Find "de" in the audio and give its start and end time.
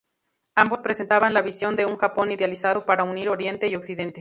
1.75-1.85